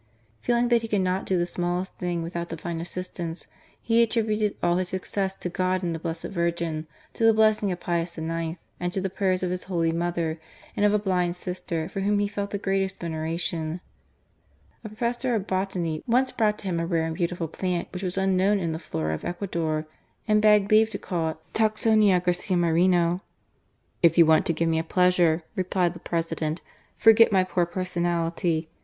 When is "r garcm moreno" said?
20.87-21.31